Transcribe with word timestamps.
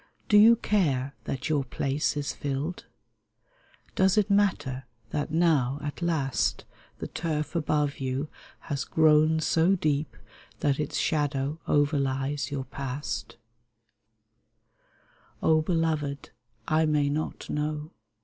Do 0.29 0.35
you 0.39 0.55
care 0.55 1.13
that 1.25 1.47
your 1.47 1.63
place 1.63 2.17
is 2.17 2.33
filled? 2.33 2.87
Does 3.93 4.17
it 4.17 4.31
matter 4.31 4.85
that 5.11 5.29
now 5.29 5.77
at 5.83 6.01
last 6.01 6.65
The 6.97 7.07
turf 7.07 7.55
above 7.55 7.99
you 7.99 8.27
has 8.61 8.83
grown 8.83 9.39
so 9.41 9.75
deep 9.75 10.17
That 10.61 10.79
its 10.79 10.97
shadow 10.97 11.59
overlies 11.67 12.49
your 12.49 12.65
past? 12.65 13.35
l62 15.37 15.37
THIS 15.41 15.41
DAY 15.43 15.47
O, 15.49 15.61
beloved, 15.61 16.29
I 16.67 16.87
may 16.87 17.07
not 17.07 17.47
know 17.51 17.91